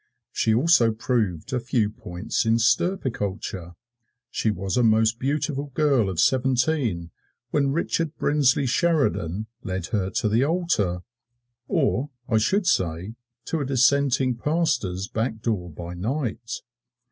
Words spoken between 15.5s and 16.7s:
by night.